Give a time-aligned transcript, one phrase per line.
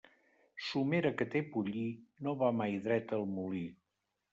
[0.67, 1.85] Somera que té pollí,
[2.25, 3.67] no va mai dreta al molí.